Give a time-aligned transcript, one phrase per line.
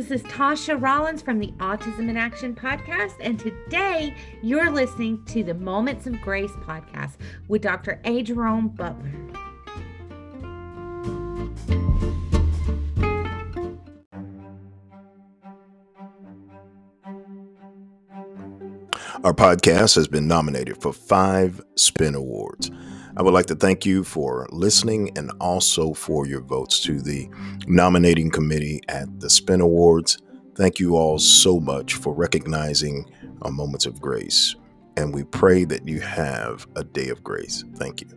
[0.00, 5.44] This is Tasha Rollins from the Autism in Action podcast, and today you're listening to
[5.44, 7.16] the Moments of Grace podcast
[7.48, 8.00] with Dr.
[8.06, 8.22] A.
[8.22, 9.12] Jerome Butler.
[19.22, 22.70] Our podcast has been nominated for five Spin Awards.
[23.20, 27.28] I would like to thank you for listening and also for your votes to the
[27.66, 30.16] nominating committee at the Spin Awards.
[30.54, 33.04] Thank you all so much for recognizing
[33.42, 34.56] our moments of grace.
[34.96, 37.62] And we pray that you have a day of grace.
[37.76, 38.08] Thank you.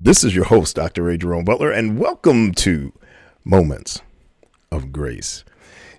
[0.00, 1.08] This is your host, Dr.
[1.08, 1.18] A.
[1.18, 2.92] Jerome Butler, and welcome to
[3.44, 4.02] Moments
[4.70, 5.42] of Grace.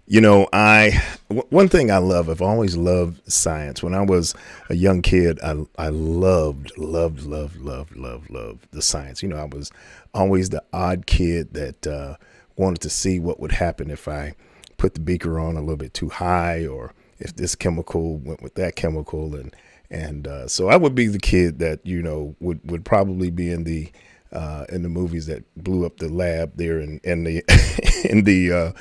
[0.08, 1.02] You know, I
[1.50, 3.82] one thing I love, I've always loved science.
[3.82, 4.36] When I was
[4.70, 9.24] a young kid, I I loved, loved, loved, loved, loved, loved the science.
[9.24, 9.72] You know, I was
[10.14, 12.18] always the odd kid that uh,
[12.56, 14.36] wanted to see what would happen if I
[14.78, 18.54] put the beaker on a little bit too high, or if this chemical went with
[18.56, 19.56] that chemical, and
[19.90, 23.50] and uh, so I would be the kid that you know would would probably be
[23.50, 23.92] in the
[24.32, 27.44] uh, in the movies that blew up the lab there in, in the
[28.10, 28.72] in the uh,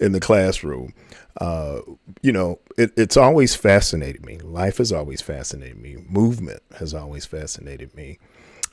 [0.00, 0.94] in the classroom.
[1.40, 1.80] Uh,
[2.22, 4.38] you know, it, it's always fascinated me.
[4.38, 5.96] Life has always fascinated me.
[6.08, 8.18] Movement has always fascinated me,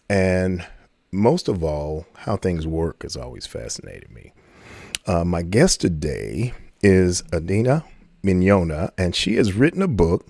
[0.10, 0.66] and
[1.12, 4.34] most of all, how things work has always fascinated me.
[5.08, 7.84] Uh, my guest today is Adina
[8.24, 10.26] Mignona, and she has written a book,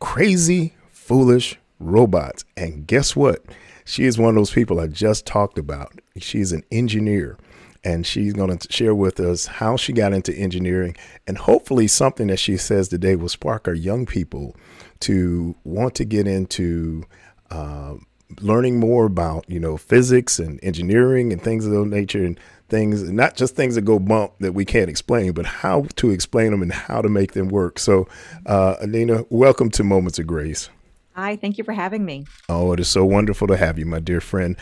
[0.00, 2.44] Crazy Foolish Robots.
[2.56, 3.44] And guess what?
[3.86, 5.92] She is one of those people I just talked about.
[6.18, 7.38] She's an engineer
[7.84, 12.26] and she's going to share with us how she got into engineering and hopefully something
[12.26, 14.56] that she says today will spark our young people
[15.00, 17.04] to want to get into
[17.52, 17.94] uh,
[18.40, 23.04] learning more about you know physics and engineering and things of that nature and things
[23.04, 26.60] not just things that go bump that we can't explain but how to explain them
[26.60, 28.08] and how to make them work so
[28.46, 30.70] uh, Adina welcome to moments of grace
[31.16, 32.26] Hi, thank you for having me.
[32.46, 34.54] Oh, it is so wonderful to have you, my dear friend.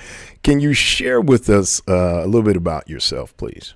[0.45, 3.75] Can you share with us uh, a little bit about yourself, please?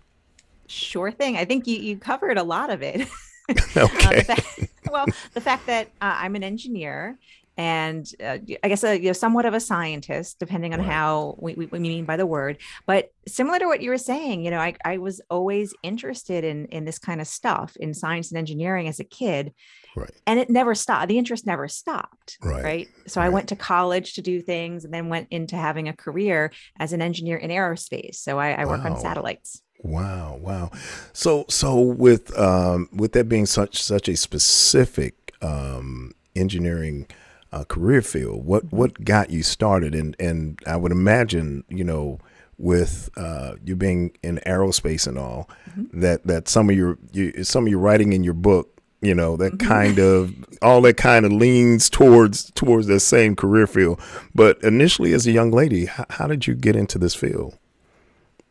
[0.68, 1.36] Sure thing.
[1.36, 3.08] I think you, you covered a lot of it.
[3.50, 3.56] okay.
[3.76, 4.60] uh, the fact,
[4.92, 7.18] well, the fact that uh, I'm an engineer
[7.56, 10.88] and uh, I guess a, you know, somewhat of a scientist, depending on right.
[10.88, 12.58] how we, we, we, mean by the word.
[12.86, 16.66] But similar to what you were saying, you know, I, I was always interested in
[16.66, 19.52] in this kind of stuff in science and engineering as a kid.
[19.98, 20.10] Right.
[20.26, 21.08] And it never stopped.
[21.08, 22.38] The interest never stopped.
[22.42, 22.64] Right.
[22.64, 22.88] Right.
[23.06, 23.26] So right.
[23.26, 26.92] I went to college to do things and then went into having a career as
[26.92, 28.16] an engineer in aerospace.
[28.16, 28.72] So I, I wow.
[28.72, 29.62] work on satellites.
[29.82, 30.70] Wow, wow.
[31.12, 37.06] So so with um with that being such such a specific um engineering
[37.52, 38.76] uh, career field, what mm-hmm.
[38.76, 39.94] what got you started?
[39.94, 42.18] And and I would imagine, you know,
[42.58, 46.00] with uh, you being in aerospace and all, mm-hmm.
[46.00, 49.36] that that some of your you, some of your writing in your book you know
[49.36, 49.68] that mm-hmm.
[49.68, 54.00] kind of all that kind of leans towards towards that same career field.
[54.34, 57.56] But initially as a young lady how, how did you get into this field?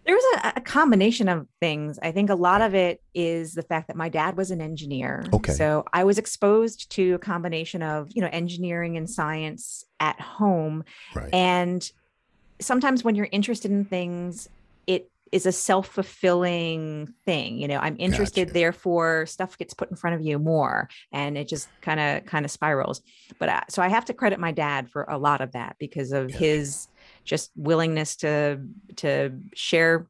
[0.05, 1.99] There was a, a, combination of things.
[2.01, 5.25] I think a lot of it is the fact that my dad was an engineer.
[5.33, 5.51] Okay.
[5.51, 10.85] So i was exposed to a combination of you know engineering and science at home.
[11.13, 11.33] Right.
[11.33, 11.91] and
[12.59, 14.49] sometimes when you're interested in things
[15.31, 18.53] is a self-fulfilling thing you know i'm interested gotcha.
[18.53, 22.45] therefore stuff gets put in front of you more and it just kind of kind
[22.45, 23.01] of spirals
[23.39, 26.11] but I, so i have to credit my dad for a lot of that because
[26.11, 26.39] of gotcha.
[26.39, 26.88] his
[27.23, 28.61] just willingness to
[28.97, 30.07] to share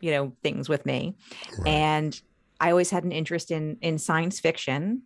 [0.00, 1.16] you know things with me
[1.58, 1.68] right.
[1.68, 2.20] and
[2.60, 5.02] i always had an interest in in science fiction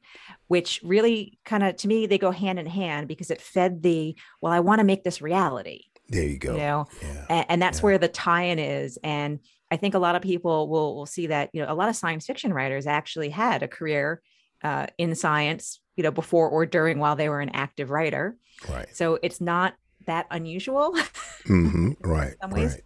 [0.48, 4.16] which really kind of to me they go hand in hand because it fed the
[4.40, 6.52] well i want to make this reality there you go.
[6.52, 7.26] You know, yeah.
[7.30, 7.84] and, and, that's yeah.
[7.84, 8.98] where the tie-in is.
[9.02, 9.38] And
[9.70, 11.96] I think a lot of people will will see that you know a lot of
[11.96, 14.20] science fiction writers actually had a career
[14.62, 18.36] uh, in science, you know, before or during while they were an active writer.
[18.68, 18.88] Right.
[18.94, 19.74] So it's not
[20.06, 20.92] that unusual.
[21.44, 21.92] mm-hmm.
[22.00, 22.34] Right.
[22.48, 22.82] Right.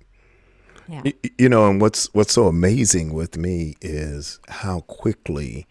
[0.89, 1.03] Yeah.
[1.05, 5.67] You, you know, and what's what's so amazing with me is how quickly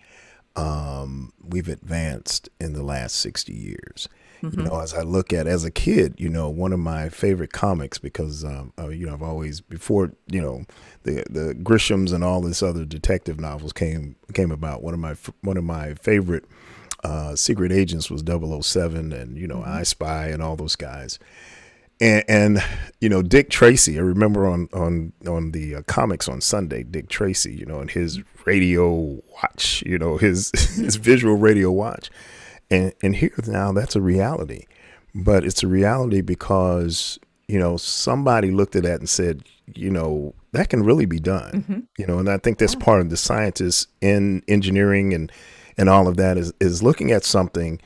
[0.55, 4.09] um, we've advanced in the last sixty years.
[4.43, 4.59] Mm-hmm.
[4.59, 7.53] You know, as I look at as a kid, you know, one of my favorite
[7.53, 10.65] comics because um, uh, you know I've always before you know
[11.03, 14.83] the the Grishams and all this other detective novels came came about.
[14.83, 16.43] One of my one of my favorite
[17.05, 19.77] uh, secret agents was 007 and you know mm-hmm.
[19.77, 21.19] I Spy and all those guys.
[22.01, 22.63] And, and,
[22.99, 23.97] you know Dick Tracy.
[23.97, 27.53] I remember on on on the uh, comics on Sunday, Dick Tracy.
[27.53, 29.83] You know, and his radio watch.
[29.85, 32.09] You know, his his visual radio watch
[32.69, 34.65] and and here now that's a reality.
[35.15, 39.43] But it's a reality because, you know, somebody looked at that and said,
[39.75, 41.51] you know, that can really be done.
[41.51, 41.79] Mm-hmm.
[41.99, 45.31] You know, and I think that's part of the scientists in engineering and
[45.77, 47.79] and all of that is is looking at something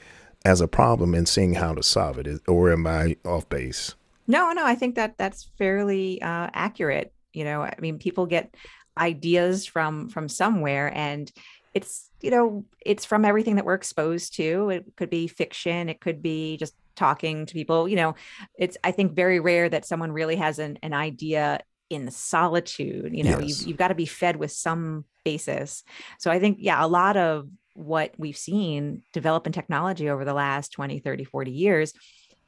[0.45, 2.41] as a problem and seeing how to solve it.
[2.47, 3.95] Or am I off base?
[4.27, 7.13] No, no, I think that that's fairly uh, accurate.
[7.33, 8.55] You know, I mean, people get
[8.97, 11.31] ideas from from somewhere, and
[11.73, 14.69] it's you know, it's from everything that we're exposed to.
[14.69, 17.87] It could be fiction, it could be just talking to people.
[17.87, 18.15] You know,
[18.57, 21.59] it's I think very rare that someone really has an an idea
[21.89, 23.15] in solitude.
[23.15, 23.59] You know, Yes.
[23.59, 25.83] you've you've got to be fed with some basis.
[26.19, 30.33] So I think, yeah, a lot of what we've seen develop in technology over the
[30.33, 31.93] last 20, 30, 40 years,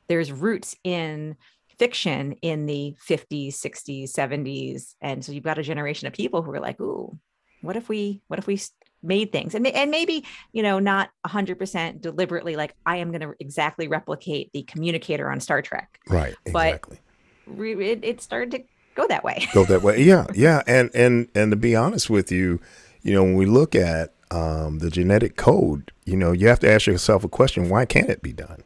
[0.07, 1.35] there's roots in
[1.77, 4.95] fiction in the 50s, 60s, 70s.
[5.01, 7.17] And so you've got a generation of people who are like, ooh,
[7.61, 8.59] what if we, what if we
[9.01, 13.33] made things and, and maybe, you know, not 100% deliberately, like I am going to
[13.39, 15.99] exactly replicate the communicator on Star Trek.
[16.09, 16.35] Right.
[16.51, 16.99] But- Exactly.
[17.47, 18.63] Re- It, it started to
[18.95, 19.47] go that way.
[19.53, 20.01] Go that way.
[20.03, 20.27] Yeah.
[20.35, 20.61] Yeah.
[20.67, 22.59] And and and to be honest with you,
[23.01, 26.71] you know, when we look at um, the genetic code, you know, you have to
[26.71, 28.63] ask yourself a question: Why can't it be done?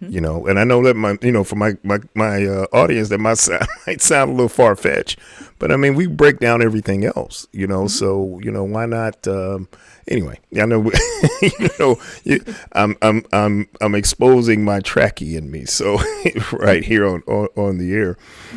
[0.00, 3.10] You know, and I know that my, you know, for my my my uh, audience,
[3.10, 5.18] that might sound, might sound a little far fetched,
[5.58, 7.86] but I mean, we break down everything else, you know.
[7.86, 9.26] So you know, why not?
[9.28, 9.68] Um,
[10.08, 10.90] anyway, I know,
[11.42, 15.98] you know, you, I'm I'm I'm I'm exposing my Trekkie in me, so
[16.52, 18.16] right here on, on on the air.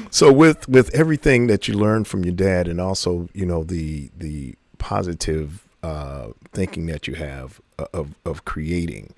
[0.10, 4.10] So with with everything that you learned from your dad, and also you know the
[4.18, 9.14] the positive uh, thinking that you have uh, of of creating.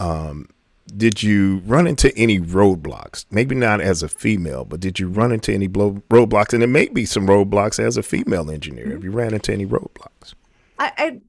[0.00, 0.48] Um,
[0.86, 3.24] did you run into any roadblocks?
[3.30, 6.52] Maybe not as a female, but did you run into any roadblocks?
[6.52, 8.90] And there may be some roadblocks as a female engineer.
[8.90, 9.18] Have you mm-hmm.
[9.18, 10.34] ran into any roadblocks?
[10.78, 11.20] I, I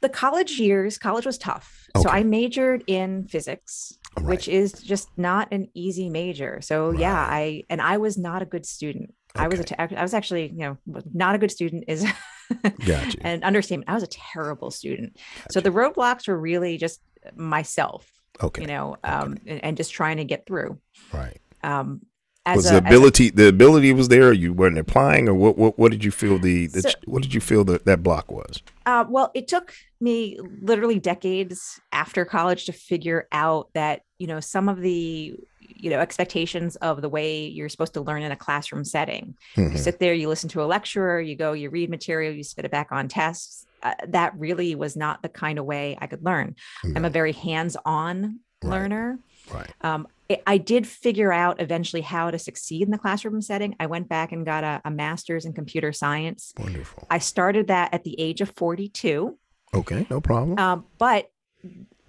[0.00, 1.88] the college years, college was tough.
[2.02, 4.26] So I majored in physics, Right.
[4.26, 6.60] which is just not an easy major.
[6.62, 9.14] So yeah, I and I was not a good student.
[9.34, 9.96] I was a Okay.
[9.96, 10.78] I was actually, you know,
[11.12, 12.06] not a good student is
[12.86, 13.18] Gotcha.
[13.26, 13.90] an understatement.
[13.90, 15.18] I was a terrible student.
[15.50, 17.00] So the roadblocks were really just
[17.34, 18.10] myself,
[18.42, 18.62] Okay.
[18.62, 20.78] you know, um, and, and just trying to get through.
[21.12, 21.36] right.
[21.62, 22.02] Um,
[22.44, 24.32] as Was a, the as a- ability the ability was there?
[24.32, 25.58] You weren't applying, or what?
[25.58, 28.30] What, what did you feel the, the So- what did you feel that that block
[28.30, 28.62] was?
[28.86, 34.38] Uh, well, it took me literally decades after college to figure out that you know
[34.38, 38.36] some of the you know expectations of the way you're supposed to learn in a
[38.36, 39.34] classroom setting.
[39.56, 39.78] You Mhm.
[39.78, 42.70] sit there, you listen to a lecturer, you go, you read material, you spit it
[42.70, 43.66] back on tests.
[43.86, 46.56] Uh, that really was not the kind of way I could learn.
[46.96, 48.70] I'm a very hands-on Right.
[48.70, 49.18] learner.
[49.52, 49.70] Right.
[49.82, 53.76] Um, I- I did figure out eventually how to succeed in the classroom setting.
[53.78, 56.52] I went back and got a, a master's in computer science.
[56.58, 57.06] Wonderful.
[57.10, 59.38] I started that at the age of 42.
[59.72, 60.04] Okay.
[60.10, 60.58] No problem.
[60.58, 61.30] Um, but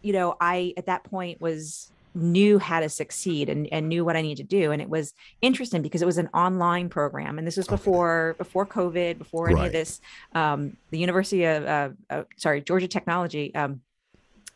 [0.02, 4.16] you know, I at that point was knew how to succeed and, and knew what
[4.18, 4.72] I needed to do.
[4.72, 7.38] And it was interesting because it was an online program.
[7.38, 7.76] And this was Okay.
[7.76, 9.66] before before COVID, before any Right.
[9.68, 10.00] of this.
[10.34, 13.82] Um, the University of uh, uh, sorry, Georgia Technology, um,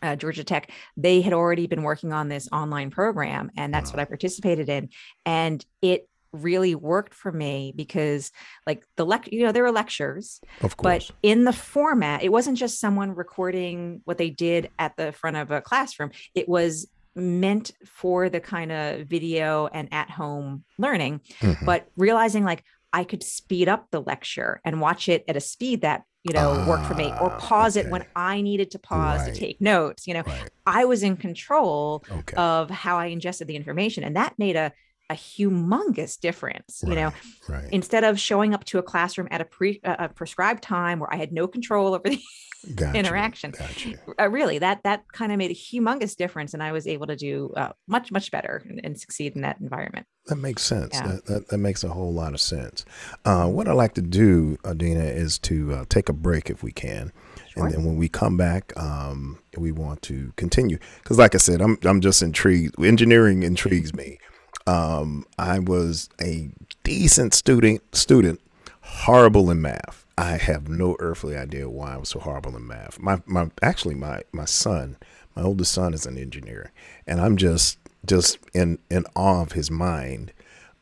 [0.01, 3.99] uh, Georgia Tech, they had already been working on this online program, and that's what
[3.99, 4.89] I participated in.
[5.25, 8.31] And it really worked for me because
[8.65, 11.07] like the lec you know there were lectures of course.
[11.11, 15.35] but in the format it wasn't just someone recording what they did at the front
[15.35, 21.21] of a classroom it was meant for the kind of video and at home learning
[21.41, 21.65] Mhm.
[21.65, 22.63] but realizing like
[22.93, 26.63] i could speed up the lecture and watch it at a speed that you know
[26.67, 29.33] worked for me or Ah, pause it when i needed to pause Right.
[29.33, 30.49] to take notes you know right.
[30.65, 32.37] i was in control Okay.
[32.37, 34.71] of how i ingested the information and that made a
[35.11, 37.11] a humongous difference you know
[37.49, 37.67] right.
[37.71, 41.13] instead of showing up to a classroom at a pre a a prescribed time where
[41.13, 42.19] I had no control over the
[42.75, 42.97] Gotcha.
[42.99, 43.51] interaction.
[43.51, 43.95] Gotcha.
[44.19, 47.15] uh, really that that kind of made a humongous difference, and I was able to
[47.15, 50.05] do uh, much much better and, and succeed in that environment.
[50.27, 50.91] That makes sense.
[50.93, 51.07] Yeah.
[51.07, 52.85] That, that that makes a whole lot of sense.
[53.25, 56.71] Uh, what I like to do, Adina, is to uh, take a break if we
[56.71, 57.11] can,
[57.49, 57.65] Sure.
[57.65, 61.61] and then when we come back, um, we want to continue because, like I said,
[61.61, 62.79] I'm I'm just intrigued.
[62.83, 64.19] Engineering intrigues me.
[64.67, 66.49] Um, I was a
[66.83, 68.39] decent student, student,
[68.81, 70.05] horrible in math.
[70.17, 72.99] I have no earthly idea why I was so horrible in math.
[72.99, 74.97] My my actually my my son,
[75.35, 76.71] my oldest son is an engineer,
[77.07, 80.31] and I'm just just in in awe of his mind.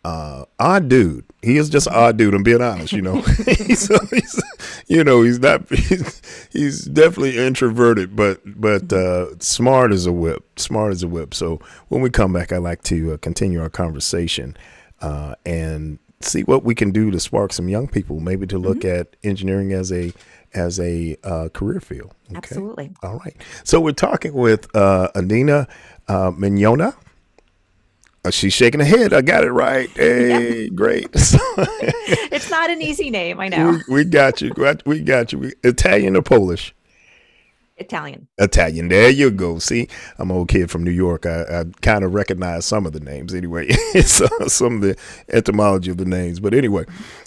[0.04, 1.26] Uh, odd dude.
[1.42, 2.34] He is just odd dude.
[2.34, 2.94] I'm being honest.
[2.94, 4.44] You know, he's, he's
[4.88, 10.60] you know he's not he's, he's definitely introverted, but but uh, smart as a whip.
[10.60, 11.34] Smart as a whip.
[11.34, 14.56] So when we come back, I like to uh, continue our conversation
[15.02, 18.84] uh, and see what we can do to spark some young people, maybe to look
[18.84, 20.14] at engineering as a
[20.54, 22.14] as a uh, career field.
[22.30, 22.38] Okay?
[22.38, 22.92] Absolutely.
[23.04, 23.36] All right.
[23.64, 25.68] So we're talking with uh, Adina
[26.08, 26.96] uh, Mignona.
[28.34, 29.14] She's shaking her head.
[29.14, 29.90] I got it right.
[29.96, 30.70] Hey, yeah.
[30.70, 31.10] great.
[31.14, 33.40] it's not an easy name.
[33.40, 33.80] I know.
[33.88, 34.54] We, we got you.
[34.86, 35.52] We got you.
[35.64, 36.74] Italian or Polish?
[37.80, 38.28] Italian.
[38.38, 38.90] Italian.
[38.90, 39.58] There you go.
[39.60, 41.26] See, I'm an old kid from New York.
[41.26, 43.70] I, I kind of recognize some of the names anyway.
[44.06, 44.98] so, some of the
[45.30, 46.40] etymology of the names.
[46.40, 46.86] But anyway,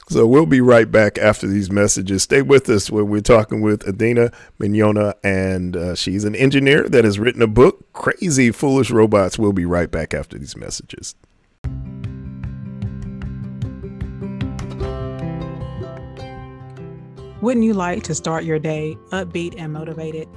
[0.08, 2.22] so we'll be right back after these messages.
[2.22, 4.30] Stay with us when we're talking with Adina
[4.60, 9.38] Mignona, and uh, she's an engineer that has written a book, Crazy Foolish Robots.
[9.38, 11.14] We'll be right back after these messages.
[17.40, 20.28] Wouldn't you like to start your day upbeat and motivated?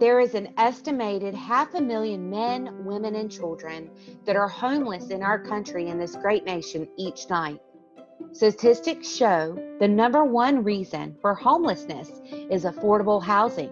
[0.00, 3.90] There is an estimated half a million men, women, and children
[4.24, 7.60] that are homeless in our country and this great nation each night.
[8.32, 12.08] Statistics show the number one reason for homelessness
[12.50, 13.70] is affordable housing.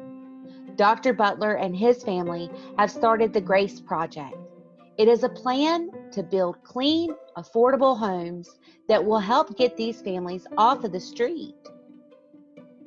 [0.77, 1.15] Dr.
[1.15, 4.37] Butler and his family have started the Grace Project.
[4.99, 8.51] It is a plan to build clean, affordable homes
[8.87, 11.55] that will help get these families off of the street.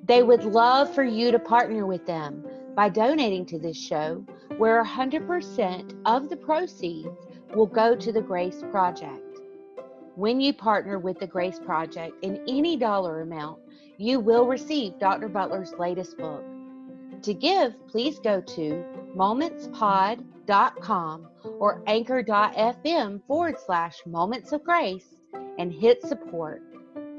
[0.04, 4.24] They would love for you to partner with them by donating to this show,
[4.58, 9.40] where 100% of the proceeds will go to the Grace Project.
[10.16, 13.60] When you partner with the Grace Project in any dollar amount,
[13.98, 15.30] you will receive Dr.
[15.30, 16.44] Butler's latest book.
[17.24, 18.84] To give, please go to
[19.16, 21.28] momentspod.com
[21.60, 25.16] or anchor.fm forward slash moments of grace
[25.60, 26.64] and hit support.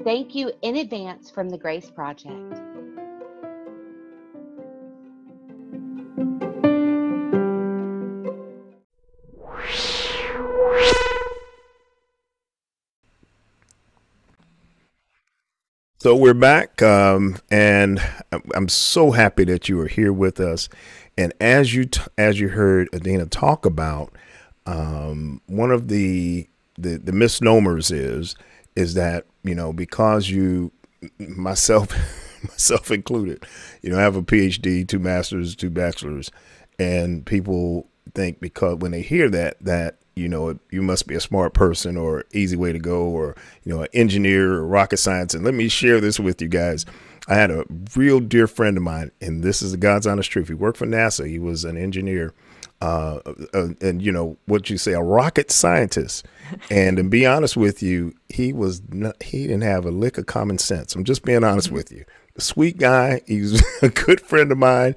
[0.03, 2.72] Thank you in advance from the Grace Project.
[16.03, 18.01] So we're back, um, and
[18.53, 20.67] I'm so happy that you are here with us.
[21.17, 24.11] And as you t- as you heard Adina talk about,
[24.65, 28.35] um, one of the, the the misnomers is
[28.75, 30.73] is that you know because you
[31.19, 31.87] myself
[32.43, 33.45] myself included,
[33.81, 36.31] you know, I have a PhD, two masters, two bachelors,
[36.77, 41.19] and people think because when they hear that that you know, you must be a
[41.19, 45.33] smart person or easy way to go or, you know, an engineer or rocket science.
[45.33, 46.85] And let me share this with you guys.
[47.27, 50.49] I had a real dear friend of mine, and this is the God's honest truth.
[50.49, 51.27] He worked for NASA.
[51.27, 52.33] He was an engineer,
[52.81, 53.19] uh,
[53.53, 56.25] uh, and you know what you say, a rocket scientist.
[56.69, 60.25] and to be honest with you, he was not, he didn't have a lick of
[60.25, 60.95] common sense.
[60.95, 62.03] I'm just being honest with you.
[62.37, 63.21] Sweet guy.
[63.25, 64.95] He's a good friend of mine.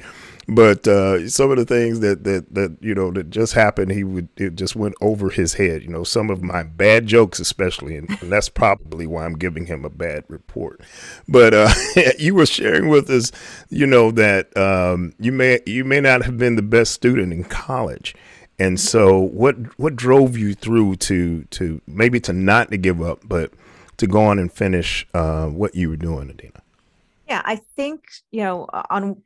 [0.48, 4.04] But uh, some of the things that, that that you know that just happened, he
[4.04, 5.82] would it just went over his head.
[5.82, 9.66] You know, some of my bad jokes, especially, and, and that's probably why I'm giving
[9.66, 10.80] him a bad report.
[11.28, 11.68] But uh,
[12.18, 13.32] you were sharing with us,
[13.70, 17.42] you know, that um, you may you may not have been the best student in
[17.44, 18.14] college.
[18.58, 23.20] And so, what what drove you through to to maybe to not to give up,
[23.24, 23.50] but
[23.96, 26.62] to go on and finish uh, what you were doing, Adina?
[27.28, 29.20] Yeah, I think you know on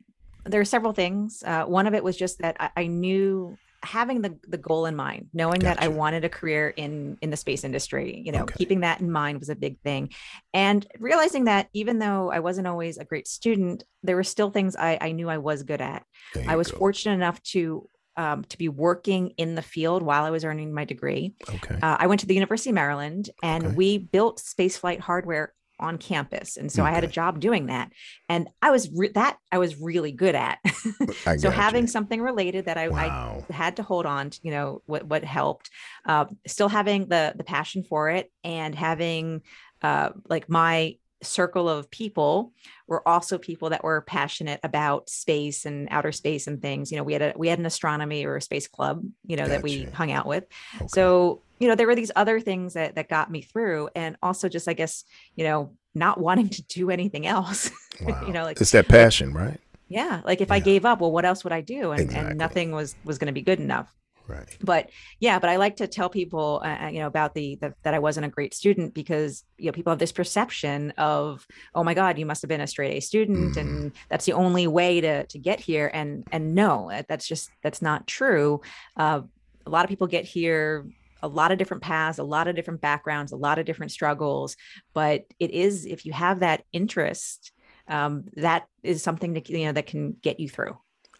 [0.45, 1.43] there are several things.
[1.45, 4.95] Uh, one of it was just that I, I, knew having the the goal in
[4.95, 5.75] mind, knowing gotcha.
[5.75, 8.21] that I wanted a career in in the space industry.
[8.25, 8.55] You know, okay.
[8.57, 10.09] keeping that in mind was a big thing,
[10.53, 14.75] and realizing that even though I wasn't always a great student, there were still things
[14.75, 16.03] I, I knew I was good at.
[16.47, 16.77] I was go.
[16.77, 20.85] fortunate enough to um, to be working in the field while I was earning my
[20.85, 21.33] degree.
[21.47, 21.75] Okay.
[21.81, 23.75] Uh, I went to the University of Maryland and okay.
[23.75, 26.91] we built spaceflight hardware on campus and so okay.
[26.91, 27.91] i had a job doing that
[28.29, 30.59] and i was re- that i was really good at
[31.37, 31.87] so having you.
[31.87, 33.43] something related that I, wow.
[33.49, 35.69] I, had to hold on to you know what what helped
[36.05, 39.41] uh, still having the the passion for it and having
[39.81, 42.53] uh, like my circle of people
[42.87, 47.03] were also people that were passionate about space and outer space and things you know
[47.03, 49.53] we had a we had an astronomy or a space club you know gotcha.
[49.53, 50.45] that we hung out with
[50.75, 50.87] okay.
[50.87, 54.49] so you know there were these other things that that got me through and also
[54.49, 58.23] just i guess you know not wanting to do anything else wow.
[58.25, 60.55] you know like it's that passion right yeah like if yeah.
[60.55, 62.31] i gave up well what else would i do and, exactly.
[62.31, 63.93] and nothing was was going to be good enough
[64.27, 64.89] right but
[65.19, 67.93] yeah but i like to tell people uh, uh, you know about the, the, that
[67.93, 71.93] i wasn't a great student because you know people have this perception of oh my
[71.93, 73.61] god you must have been a straight a student mm.
[73.61, 77.81] and that's the only way to to get here and and no that's just that's
[77.81, 78.61] not true
[78.95, 79.21] uh,
[79.65, 80.85] a lot of people get here
[81.21, 84.55] a lot of different paths, a lot of different backgrounds, a lot of different struggles.
[84.93, 87.51] But it is, if you have that interest,
[87.87, 90.77] um, that is something that, you know, that can get you through.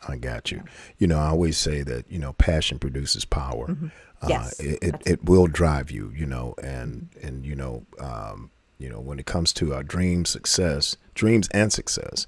[0.08, 0.64] I got you.
[0.98, 3.68] You know, I always say that, you know, passion produces power.
[3.68, 3.88] Mm-hmm.
[4.22, 8.52] Uh, Yes, it, it, it will drive you, you know, and, and, you know, um,
[8.78, 12.26] you know, when it comes to our dream success, dreams and success,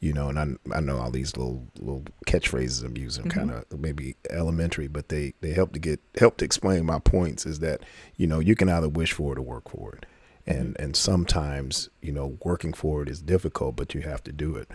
[0.00, 3.38] you know, and I, I know all these little, little catchphrases I'm using Mm-hmm.
[3.38, 7.46] kind of maybe elementary, but they, they help to get, help to explain my points
[7.46, 7.82] is that,
[8.16, 10.06] you know, you can either wish for it or work for it.
[10.46, 14.54] And, and sometimes, you know, working for it is difficult, but you have to do
[14.54, 14.68] it.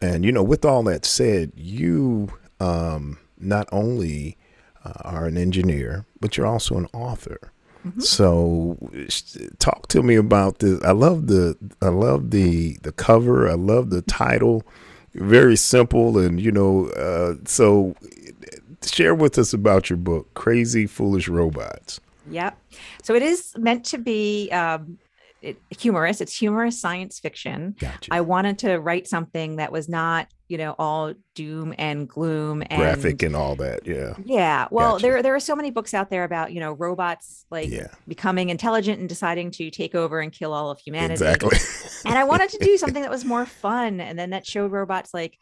[0.00, 4.38] And, you know, with all that said, you um, not only
[4.82, 7.52] uh, are an engineer, but you're also an author.
[7.98, 8.76] So,
[9.58, 10.82] talk to me about this.
[10.82, 13.48] I love the I love the the cover.
[13.48, 14.62] I love the title.
[15.14, 16.88] Very simple, and you know.
[16.90, 17.94] Uh, so,
[18.82, 22.58] share with us about your book, "Crazy Foolish Robots." Yep.
[23.02, 24.98] So it is meant to be um,
[25.42, 26.20] it, humorous.
[26.20, 27.76] It's humorous science fiction.
[27.78, 28.12] Gotcha.
[28.12, 32.80] I wanted to write something that was not, you know, all doom and gloom and
[32.80, 33.86] Graphic and all that.
[33.86, 34.14] Yeah.
[34.24, 34.66] Yeah.
[34.70, 35.02] Well, Gotcha.
[35.02, 37.86] there there are so many books out there about, you know, robots like Yeah.
[38.08, 41.12] becoming intelligent and deciding to take over and kill all of humanity.
[41.12, 41.56] Exactly.
[42.04, 45.14] And I wanted to do something that was more fun and then that showed robots
[45.14, 45.38] like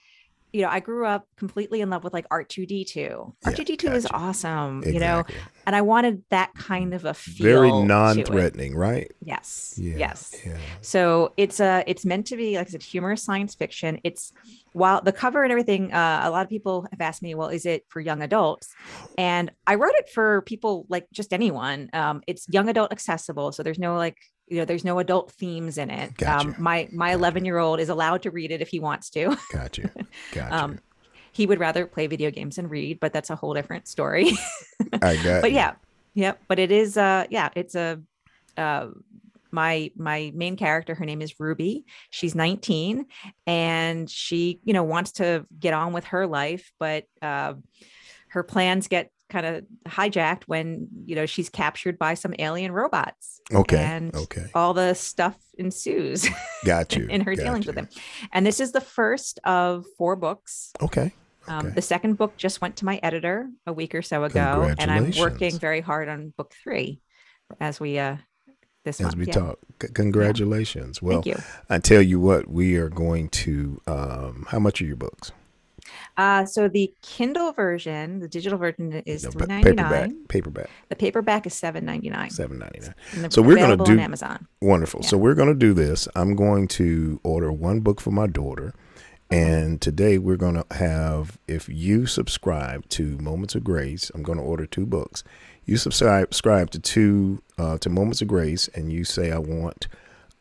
[0.50, 2.96] you know, I grew up completely in love with like R2D2.
[2.96, 4.14] Yeah, R2D2 is gotcha.
[4.16, 5.36] awesome, you know, Exactly.
[5.68, 7.44] And I wanted that kind of a feel.
[7.44, 9.12] Very non-threatening, right?
[9.20, 9.74] Yes.
[9.76, 9.98] Yeah.
[9.98, 10.34] Yes.
[10.46, 10.56] Yeah.
[10.80, 14.00] So it's a it's meant to be like I said, humorous science fiction.
[14.02, 14.32] It's
[14.72, 17.66] while the cover and everything, uh, a lot of people have asked me, well, is
[17.66, 18.74] it for young adults?
[19.18, 21.90] And I wrote it for people like just anyone.
[21.92, 25.76] Um, it's young adult accessible, so there's no like you know there's no adult themes
[25.76, 26.16] in it.
[26.16, 26.48] Gotcha.
[26.48, 29.36] Um, my my 11 year old is allowed to read it if he wants to.
[29.52, 29.90] Got you.
[30.32, 30.56] Got you.
[30.56, 30.78] Um,
[31.38, 34.32] he would rather play video games and read, but that's a whole different story.
[35.02, 35.40] I got.
[35.40, 35.74] but yeah,
[36.14, 38.00] yeah but it is uh yeah it's a
[38.56, 38.88] uh
[39.52, 43.06] my my main character her name is ruby she's 19
[43.46, 47.54] and she you know wants to get on with her life but uh
[48.30, 53.40] her plans get kind of hijacked when you know she's captured by some alien robots
[53.54, 53.78] Okay.
[53.78, 54.46] and okay.
[54.54, 56.26] all the stuff ensues
[56.64, 57.06] Got you.
[57.10, 57.70] in her got dealings you.
[57.70, 57.88] with them
[58.32, 61.12] and this is the first of four books Okay.
[61.48, 61.74] Um, Okay.
[61.74, 65.12] the second book just went to my editor a week or so ago, and I'm
[65.18, 67.00] working very hard on book three
[67.60, 68.16] as we uh
[68.84, 69.16] this As month.
[69.16, 69.32] we yeah.
[69.32, 71.02] talk, C- congratulations.
[71.02, 71.42] Well, Thank you.
[71.68, 73.80] I tell you what, we are going to.
[73.86, 75.32] Um, how much are your books?
[76.16, 80.10] Uh, so the Kindle version, the digital version is No, three ninety paperback.
[80.28, 80.70] Paperback.
[80.90, 82.30] The paperback is seven ninety nine.
[82.30, 83.30] Seven ninety nine.
[83.30, 84.46] So we're available on do- Amazon.
[84.60, 85.00] Wonderful.
[85.02, 85.08] Yeah.
[85.08, 86.08] So we're going to do this.
[86.14, 88.74] I'm going to order one book for my daughter.
[89.30, 94.38] And today we're going to have, if you subscribe to Moments of Grace, I'm going
[94.38, 95.22] to order two books.
[95.66, 96.30] You subscribe,
[96.70, 99.86] to two, uh, to Moments of Grace, and you say, I want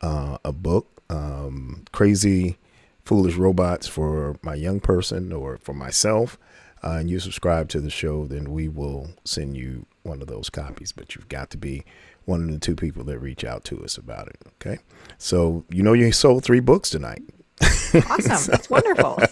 [0.00, 2.56] uh, a book, um, Crazy
[3.02, 6.38] Foolish Robots for my young person or for myself,
[6.82, 10.48] uh, and you subscribe to the show, then we will send you one of those
[10.48, 10.92] copies.
[10.92, 11.84] But you've got to be
[12.24, 14.38] one of the two people that reach out to us about it.
[14.60, 14.78] Okay.
[15.18, 17.22] So, you know, you sold three books tonight.
[17.62, 18.52] Awesome.
[18.52, 19.18] That's wonderful.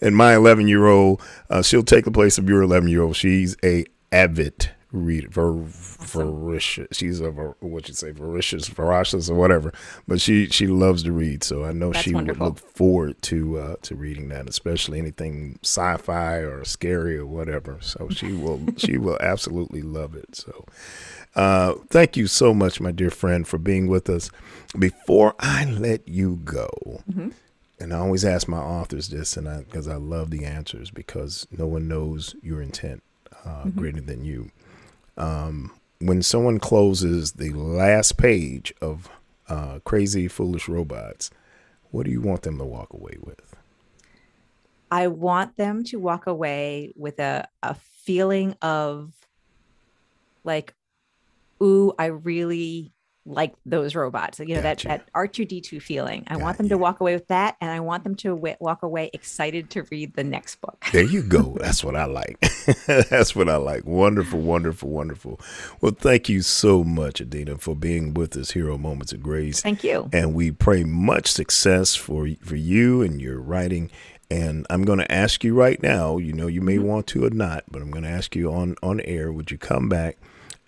[0.00, 3.14] And my 11 year old, uh, she'll take the place of your 11 year old.
[3.14, 6.88] She's a avid reader, ver, voracious.
[6.98, 9.72] She's a ver- what you say, voracious, voracious, or whatever.
[10.08, 12.46] But she she loves to read, so I know That's she wonderful.
[12.46, 17.78] would look forward to uh, to reading that, especially anything sci-fi or scary or whatever.
[17.80, 20.34] So she will she will absolutely love it.
[20.34, 20.66] So.
[21.34, 24.30] Uh, thank you so much, my dear friend, for being with us.
[24.78, 27.32] Before I let you go, Mhm.
[27.80, 31.66] and I always ask my authors this, and because I love the answers because no
[31.66, 33.02] one knows your intent
[33.44, 33.76] uh, Mhm.
[33.76, 34.50] greater than you.
[35.16, 39.08] Um, when someone closes the last page of
[39.48, 41.30] uh, Crazy Foolish Robots,
[41.90, 43.54] what do you want them to walk away with?
[44.90, 49.12] I want them to walk away with a, a feeling of
[50.44, 50.74] like,
[51.62, 52.92] ooh, I really
[53.24, 54.40] like those robots.
[54.40, 54.88] You know, Gotcha.
[54.88, 56.24] that, that R2D2 feeling.
[56.26, 57.56] I Got want them to walk away with that.
[57.60, 60.84] And I want them to w- walk away excited to read the next book.
[60.92, 61.56] There you go.
[61.60, 62.40] That's what I like.
[62.86, 63.86] That's what I like.
[63.86, 65.40] Wonderful, wonderful, wonderful.
[65.80, 69.60] Well, thank you so much, Adina, for being with us here on Moments of Grace.
[69.62, 70.10] Thank you.
[70.12, 73.90] and we pray much success for for you and your writing.
[74.32, 76.16] And I'm going to ask you right now.
[76.16, 76.82] You know, you may Mhm.
[76.84, 79.32] want to or not, but I'm going to ask you on on air.
[79.32, 80.16] Would you come back?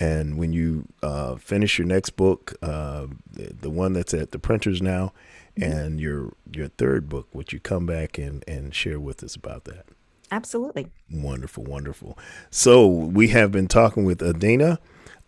[0.05, 4.39] And when you uh, finish your next book, uh, the, the one that's at the
[4.39, 5.13] printers now,
[5.57, 5.71] Mm-hmm.
[5.73, 9.63] and your your third book, would you come back and and share with us about
[9.67, 9.85] that?
[10.33, 10.89] Absolutely.
[11.09, 12.19] Wonderful, wonderful.
[12.51, 14.81] So we have been talking with Adina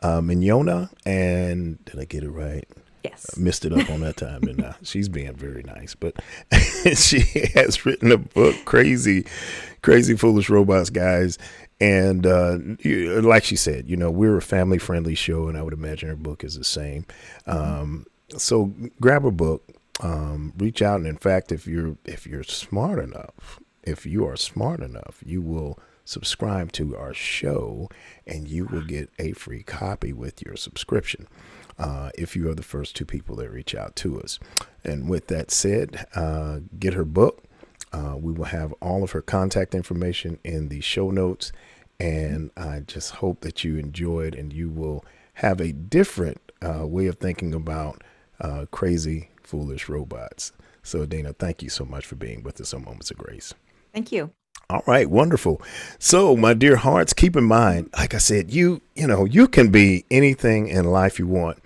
[0.03, 0.91] uh, Mignona.
[1.05, 2.67] And did I get it right?
[3.11, 3.27] Yes.
[3.37, 6.14] I missed it up on that time, didn't She's being very nice, but
[6.95, 7.21] she
[7.55, 9.27] has written a book, Crazy,
[9.83, 11.38] Crazy Foolish Robots, guys.
[11.81, 12.59] And uh,
[13.23, 16.16] like she said, you know, we're a family friendly show, and I would imagine her
[16.16, 17.07] book is the same.
[17.47, 22.42] Um, so grab a book, um, reach out, and in fact, if you're if you're
[22.42, 27.90] smart enough, if you are smart enough, you will subscribe to our show,
[28.27, 31.29] and you will get a free copy with your subscription
[31.79, 34.39] uh, if you are the first two people that reach out to us.
[34.85, 37.45] And with that said, uh, get her book.
[37.93, 41.53] Uh, we will have all of her contact information in the show notes.
[41.99, 47.07] And I just hope that you enjoyed and you will have a different uh, way
[47.07, 48.03] of thinking about
[48.41, 50.53] uh, crazy, foolish robots.
[50.83, 53.55] So, Dana, thank you so much for being with us on Moments of Grace.
[53.93, 54.31] Thank you.
[54.69, 55.62] All right, wonderful.
[55.99, 59.71] So, my dear hearts, keep in mind, like I said, you you know, you can
[59.71, 61.59] be anything in life you want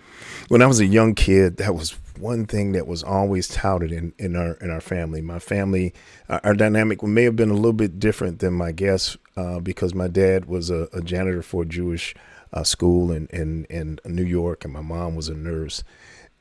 [0.51, 4.13] when I was a young kid, that was one thing that was always touted in,
[4.19, 5.21] in our in our family.
[5.21, 5.95] My family,
[6.29, 9.95] our, our dynamic may have been a little bit different than my guess uh, because
[9.95, 12.17] my dad was a, a janitor for a Jewish
[12.53, 15.85] uh, school in, in in New York, and my mom was a nurse.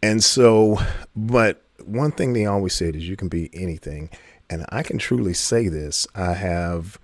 [0.01, 0.79] And so,
[1.15, 4.09] but one thing they always said is you can be anything,
[4.49, 6.97] and I can truly say this: I have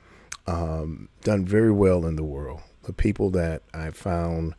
[0.48, 2.62] um, done very well in the world.
[2.82, 4.56] The people that I found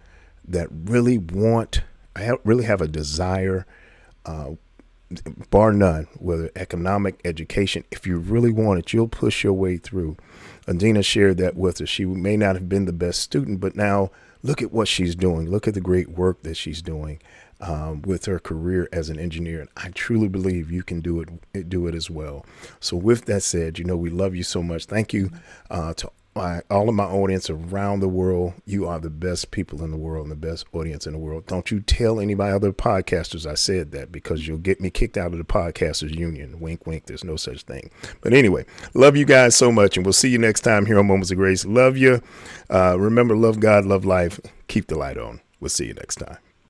[0.46, 1.82] that really want
[2.16, 3.66] I really have a desire,
[4.24, 4.52] uh,
[5.50, 10.16] bar none, whether economic, education, if you really want it, you'll push your way through.
[10.66, 11.88] Adina shared that with us.
[11.88, 14.10] She may not have been the best student, but now
[14.42, 15.48] look at what she's doing.
[15.48, 17.20] Look at the great work that she's doing
[17.60, 19.60] um, with her career as an engineer.
[19.60, 22.44] And I truly believe you can do it, do it as well.
[22.80, 24.86] So, with that said, you know we love you so much.
[24.86, 25.30] Thank you
[25.70, 29.82] uh, to my, all of my audience around the world, you are the best people
[29.82, 31.46] in the world and the best audience in the world.
[31.46, 34.90] Don't you tell any of my other podcasters I said that because you'll get me
[34.90, 36.60] kicked out of the podcasters union.
[36.60, 37.06] Wink, wink.
[37.06, 37.90] There's no such thing.
[38.20, 41.06] But anyway, love you guys so much, and we'll see you next time here on
[41.06, 41.64] Moments of Grace.
[41.64, 42.22] Love you.
[42.70, 44.38] Uh, remember, love God, love life.
[44.68, 45.40] Keep the light on.
[45.60, 46.36] We'll see you next time.